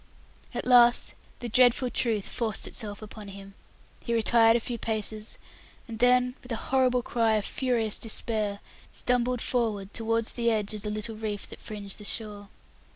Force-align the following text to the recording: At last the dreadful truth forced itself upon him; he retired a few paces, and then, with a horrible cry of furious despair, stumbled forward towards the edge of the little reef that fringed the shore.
At 0.55 0.65
last 0.65 1.13
the 1.41 1.47
dreadful 1.49 1.91
truth 1.91 2.27
forced 2.27 2.65
itself 2.65 3.03
upon 3.03 3.27
him; 3.27 3.53
he 4.03 4.15
retired 4.15 4.57
a 4.57 4.59
few 4.59 4.79
paces, 4.79 5.37
and 5.87 5.99
then, 5.99 6.33
with 6.41 6.51
a 6.51 6.55
horrible 6.55 7.03
cry 7.03 7.33
of 7.35 7.45
furious 7.45 7.99
despair, 7.99 8.61
stumbled 8.91 9.41
forward 9.43 9.93
towards 9.93 10.31
the 10.33 10.49
edge 10.49 10.73
of 10.73 10.81
the 10.81 10.89
little 10.89 11.15
reef 11.17 11.47
that 11.49 11.59
fringed 11.61 11.99
the 11.99 12.03
shore. 12.05 12.49